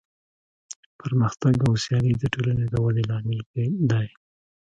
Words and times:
پرمختګ 0.99 1.53
او 1.67 1.73
سیالي 1.83 2.13
د 2.17 2.23
ټولنې 2.33 2.65
د 2.69 2.73
ودې 2.83 3.03
لامل 3.09 3.39
دی. 3.91 4.07